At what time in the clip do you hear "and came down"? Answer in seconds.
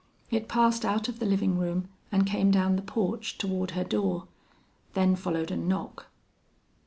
2.11-2.75